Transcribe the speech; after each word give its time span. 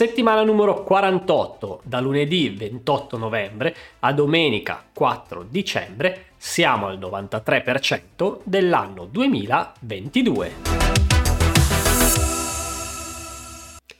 Settimana 0.00 0.42
numero 0.44 0.82
48, 0.82 1.82
da 1.84 2.00
lunedì 2.00 2.48
28 2.48 3.18
novembre 3.18 3.76
a 3.98 4.14
domenica 4.14 4.82
4 4.94 5.42
dicembre, 5.42 6.28
siamo 6.38 6.86
al 6.86 6.98
93% 6.98 8.38
dell'anno 8.42 9.04
2022. 9.04 10.52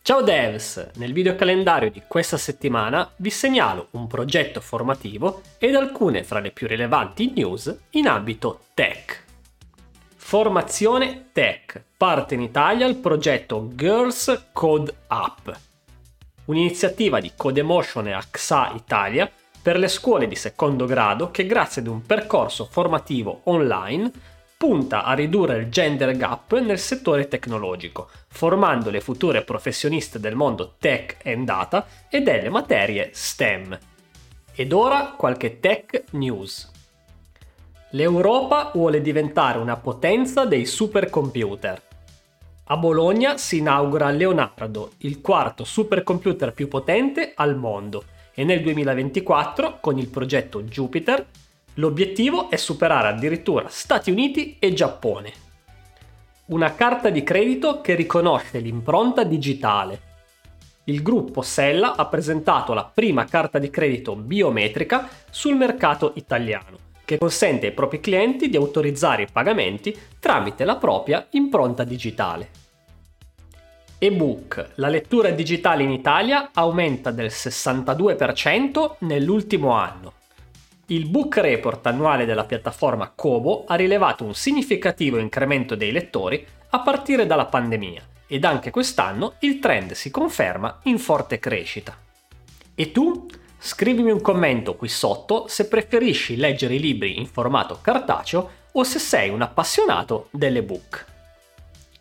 Ciao 0.00 0.22
devs! 0.22 0.92
Nel 0.94 1.12
video 1.12 1.36
calendario 1.36 1.90
di 1.90 2.00
questa 2.08 2.38
settimana 2.38 3.12
vi 3.16 3.28
segnalo 3.28 3.88
un 3.90 4.06
progetto 4.06 4.62
formativo 4.62 5.42
ed 5.58 5.74
alcune 5.74 6.24
fra 6.24 6.40
le 6.40 6.52
più 6.52 6.66
rilevanti 6.66 7.34
news 7.36 7.80
in 7.90 8.08
ambito 8.08 8.60
tech. 8.72 9.24
Formazione 10.16 11.26
Tech. 11.32 11.84
Parte 11.98 12.32
in 12.32 12.40
Italia 12.40 12.86
il 12.86 12.96
progetto 12.96 13.68
Girls 13.74 14.48
Code 14.54 14.94
Up, 15.10 15.60
un'iniziativa 16.52 17.18
di 17.18 17.32
Codemotion 17.34 18.08
e 18.08 18.12
AXA 18.12 18.72
Italia 18.76 19.30
per 19.62 19.78
le 19.78 19.88
scuole 19.88 20.28
di 20.28 20.36
secondo 20.36 20.86
grado 20.86 21.30
che 21.30 21.46
grazie 21.46 21.80
ad 21.80 21.88
un 21.88 22.02
percorso 22.02 22.68
formativo 22.70 23.40
online 23.44 24.10
punta 24.56 25.02
a 25.02 25.14
ridurre 25.14 25.56
il 25.56 25.70
gender 25.70 26.16
gap 26.16 26.56
nel 26.60 26.78
settore 26.78 27.26
tecnologico, 27.26 28.08
formando 28.28 28.90
le 28.90 29.00
future 29.00 29.42
professioniste 29.42 30.20
del 30.20 30.36
mondo 30.36 30.74
tech 30.78 31.16
and 31.24 31.44
data 31.44 31.86
e 32.08 32.20
delle 32.20 32.48
materie 32.48 33.10
STEM. 33.12 33.76
Ed 34.54 34.72
ora 34.72 35.14
qualche 35.16 35.58
tech 35.58 36.04
news. 36.10 36.70
L'Europa 37.90 38.70
vuole 38.72 39.00
diventare 39.00 39.58
una 39.58 39.76
potenza 39.76 40.44
dei 40.44 40.64
supercomputer. 40.64 41.82
A 42.66 42.76
Bologna 42.76 43.38
si 43.38 43.56
inaugura 43.56 44.08
Leonardo, 44.10 44.92
il 44.98 45.20
quarto 45.20 45.64
supercomputer 45.64 46.52
più 46.52 46.68
potente 46.68 47.32
al 47.34 47.56
mondo, 47.56 48.04
e 48.32 48.44
nel 48.44 48.62
2024, 48.62 49.78
con 49.80 49.98
il 49.98 50.08
progetto 50.08 50.62
Jupiter, 50.62 51.26
l'obiettivo 51.74 52.50
è 52.50 52.56
superare 52.56 53.08
addirittura 53.08 53.66
Stati 53.68 54.12
Uniti 54.12 54.58
e 54.60 54.72
Giappone. 54.72 55.32
Una 56.46 56.72
carta 56.74 57.10
di 57.10 57.24
credito 57.24 57.80
che 57.80 57.96
riconosce 57.96 58.60
l'impronta 58.60 59.24
digitale. 59.24 60.10
Il 60.84 61.02
gruppo 61.02 61.42
Sella 61.42 61.96
ha 61.96 62.06
presentato 62.06 62.74
la 62.74 62.84
prima 62.84 63.24
carta 63.24 63.58
di 63.58 63.70
credito 63.70 64.14
biometrica 64.14 65.08
sul 65.30 65.56
mercato 65.56 66.12
italiano 66.14 66.90
che 67.04 67.18
consente 67.18 67.66
ai 67.66 67.72
propri 67.72 68.00
clienti 68.00 68.48
di 68.48 68.56
autorizzare 68.56 69.22
i 69.22 69.28
pagamenti 69.30 69.96
tramite 70.18 70.64
la 70.64 70.76
propria 70.76 71.26
impronta 71.30 71.84
digitale. 71.84 72.60
Ebook, 73.98 74.70
la 74.76 74.88
lettura 74.88 75.30
digitale 75.30 75.84
in 75.84 75.90
Italia 75.92 76.50
aumenta 76.52 77.12
del 77.12 77.28
62% 77.28 78.96
nell'ultimo 79.00 79.70
anno. 79.70 80.14
Il 80.86 81.08
book 81.08 81.36
report 81.36 81.86
annuale 81.86 82.24
della 82.24 82.44
piattaforma 82.44 83.12
Kobo 83.14 83.64
ha 83.66 83.76
rilevato 83.76 84.24
un 84.24 84.34
significativo 84.34 85.18
incremento 85.18 85.76
dei 85.76 85.92
lettori 85.92 86.44
a 86.70 86.80
partire 86.80 87.26
dalla 87.26 87.46
pandemia 87.46 88.02
ed 88.26 88.44
anche 88.44 88.70
quest'anno 88.70 89.34
il 89.40 89.58
trend 89.58 89.92
si 89.92 90.10
conferma 90.10 90.80
in 90.84 90.98
forte 90.98 91.38
crescita. 91.38 91.96
E 92.74 92.90
tu? 92.90 93.26
Scrivimi 93.64 94.10
un 94.10 94.20
commento 94.20 94.74
qui 94.74 94.88
sotto 94.88 95.46
se 95.46 95.68
preferisci 95.68 96.34
leggere 96.34 96.74
i 96.74 96.80
libri 96.80 97.20
in 97.20 97.26
formato 97.26 97.78
cartaceo 97.80 98.50
o 98.72 98.82
se 98.82 98.98
sei 98.98 99.30
un 99.30 99.40
appassionato 99.40 100.26
delle 100.32 100.64
book. 100.64 101.06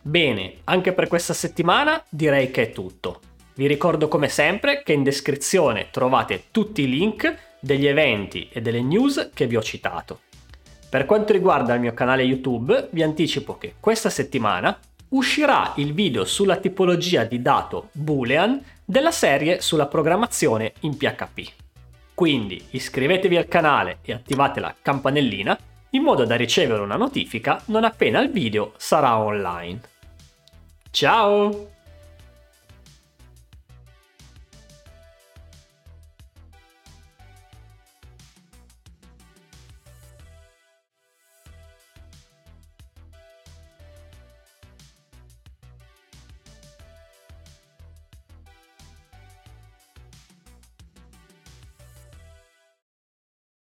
Bene, 0.00 0.60
anche 0.64 0.94
per 0.94 1.06
questa 1.06 1.34
settimana 1.34 2.02
direi 2.08 2.50
che 2.50 2.62
è 2.62 2.72
tutto. 2.72 3.20
Vi 3.56 3.66
ricordo 3.66 4.08
come 4.08 4.30
sempre 4.30 4.82
che 4.82 4.94
in 4.94 5.02
descrizione 5.02 5.88
trovate 5.90 6.44
tutti 6.50 6.80
i 6.80 6.88
link 6.88 7.58
degli 7.60 7.86
eventi 7.86 8.48
e 8.50 8.62
delle 8.62 8.80
news 8.80 9.28
che 9.34 9.46
vi 9.46 9.56
ho 9.56 9.62
citato. 9.62 10.20
Per 10.88 11.04
quanto 11.04 11.34
riguarda 11.34 11.74
il 11.74 11.80
mio 11.80 11.92
canale 11.92 12.22
YouTube, 12.22 12.88
vi 12.90 13.02
anticipo 13.02 13.58
che 13.58 13.74
questa 13.78 14.08
settimana 14.08 14.78
uscirà 15.10 15.72
il 15.76 15.92
video 15.92 16.24
sulla 16.24 16.56
tipologia 16.56 17.24
di 17.24 17.40
dato 17.40 17.88
boolean 17.92 18.62
della 18.84 19.10
serie 19.10 19.60
sulla 19.60 19.86
programmazione 19.86 20.72
in 20.80 20.96
PHP. 20.96 21.52
Quindi 22.14 22.62
iscrivetevi 22.70 23.36
al 23.36 23.48
canale 23.48 23.98
e 24.02 24.12
attivate 24.12 24.60
la 24.60 24.74
campanellina 24.80 25.58
in 25.90 26.02
modo 26.02 26.24
da 26.24 26.36
ricevere 26.36 26.82
una 26.82 26.96
notifica 26.96 27.60
non 27.66 27.84
appena 27.84 28.20
il 28.20 28.30
video 28.30 28.74
sarà 28.76 29.18
online. 29.18 29.80
Ciao! 30.90 31.78